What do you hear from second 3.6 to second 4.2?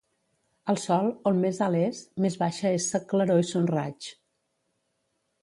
raig.